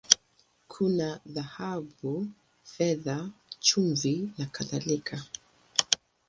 Kuna 0.73 1.09
dhahabu, 1.33 2.13
fedha, 2.71 3.17
chumvi, 3.65 4.15
na 4.37 4.45
kadhalika. 4.45 5.17